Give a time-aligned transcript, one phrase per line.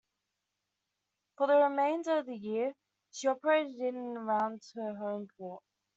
[1.37, 2.73] For the remainder of the year,
[3.11, 5.61] she operated in and around her home port.